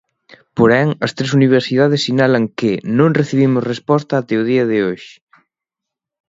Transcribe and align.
Porén, 0.57 0.87
as 1.05 1.11
tres 1.17 1.31
universidades 1.39 2.03
sinalan 2.07 2.45
que 2.59 2.71
"non 2.99 3.15
recibimos 3.19 3.67
resposta 3.73 4.13
até 4.17 4.33
o 4.41 4.47
día 4.51 4.63
de 4.71 4.77
hoxe". 4.87 5.15